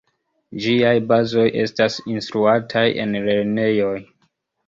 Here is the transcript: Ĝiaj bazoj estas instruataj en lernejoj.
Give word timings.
Ĝiaj 0.63 0.93
bazoj 1.11 1.43
estas 1.65 1.99
instruataj 2.15 2.85
en 3.05 3.13
lernejoj. 3.27 3.95